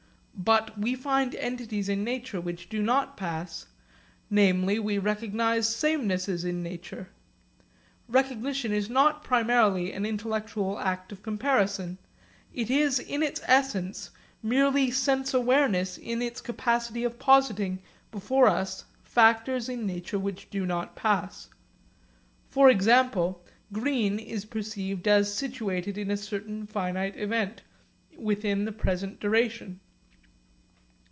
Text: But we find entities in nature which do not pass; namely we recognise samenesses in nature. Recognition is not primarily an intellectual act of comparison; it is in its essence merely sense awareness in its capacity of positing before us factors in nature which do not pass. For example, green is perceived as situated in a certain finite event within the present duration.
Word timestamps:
But 0.33 0.75
we 0.75 0.95
find 0.95 1.35
entities 1.35 1.87
in 1.87 2.03
nature 2.03 2.41
which 2.41 2.67
do 2.67 2.81
not 2.81 3.15
pass; 3.15 3.67
namely 4.27 4.79
we 4.79 4.97
recognise 4.97 5.69
samenesses 5.69 6.43
in 6.43 6.63
nature. 6.63 7.09
Recognition 8.07 8.71
is 8.71 8.89
not 8.89 9.23
primarily 9.23 9.91
an 9.93 10.03
intellectual 10.03 10.79
act 10.79 11.11
of 11.11 11.21
comparison; 11.21 11.99
it 12.55 12.71
is 12.71 12.97
in 12.99 13.21
its 13.21 13.39
essence 13.45 14.09
merely 14.41 14.89
sense 14.89 15.35
awareness 15.35 15.95
in 15.99 16.23
its 16.23 16.41
capacity 16.41 17.03
of 17.03 17.19
positing 17.19 17.79
before 18.09 18.47
us 18.47 18.85
factors 19.03 19.69
in 19.69 19.85
nature 19.85 20.17
which 20.17 20.49
do 20.49 20.65
not 20.65 20.95
pass. 20.95 21.49
For 22.49 22.67
example, 22.67 23.45
green 23.71 24.17
is 24.17 24.45
perceived 24.45 25.07
as 25.07 25.31
situated 25.31 25.99
in 25.99 26.09
a 26.09 26.17
certain 26.17 26.65
finite 26.65 27.15
event 27.15 27.61
within 28.17 28.65
the 28.65 28.71
present 28.71 29.19
duration. 29.19 29.79